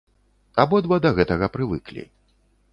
Абодва 0.63 0.97
да 1.05 1.11
гэтага 1.21 1.51
прывыклі. 1.59 2.03